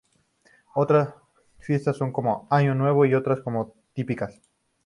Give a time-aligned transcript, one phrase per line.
[0.73, 1.13] Otras
[1.59, 4.41] fiestas son como año nuevo y otras no tan típicas...